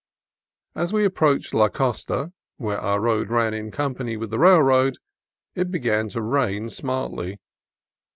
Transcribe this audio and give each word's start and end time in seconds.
As 0.73 0.91
we 0.91 1.05
approached 1.05 1.53
La 1.53 1.69
Costa, 1.69 2.31
where 2.57 2.79
our 2.79 2.99
road 2.99 3.29
ran 3.29 3.53
in 3.53 3.69
company 3.69 4.17
with 4.17 4.31
the 4.31 4.39
railroad, 4.39 4.97
it 5.53 5.69
began 5.69 6.09
to 6.09 6.23
rain 6.23 6.69
smartly. 6.71 7.37